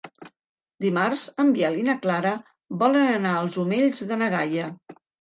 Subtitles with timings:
[0.85, 2.33] Dimarts en Biel i na Clara
[2.83, 4.71] volen anar als Omells de na Gaia.